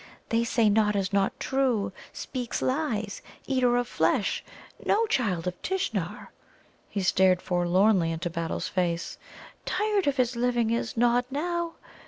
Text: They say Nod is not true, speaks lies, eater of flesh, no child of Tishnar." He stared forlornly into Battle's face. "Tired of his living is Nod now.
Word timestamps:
They 0.29 0.43
say 0.43 0.67
Nod 0.67 0.95
is 0.95 1.13
not 1.13 1.39
true, 1.39 1.93
speaks 2.11 2.63
lies, 2.63 3.21
eater 3.45 3.77
of 3.77 3.87
flesh, 3.87 4.43
no 4.83 5.05
child 5.05 5.45
of 5.45 5.61
Tishnar." 5.61 6.29
He 6.89 7.03
stared 7.03 7.39
forlornly 7.39 8.11
into 8.11 8.31
Battle's 8.31 8.67
face. 8.67 9.19
"Tired 9.63 10.07
of 10.07 10.17
his 10.17 10.35
living 10.35 10.71
is 10.71 10.97
Nod 10.97 11.25
now. 11.29 11.73